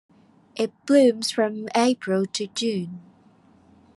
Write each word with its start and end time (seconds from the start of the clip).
It 0.55 0.71
blooms 0.87 1.29
from 1.29 1.69
April 1.75 2.25
to 2.25 2.47
June. 2.47 3.01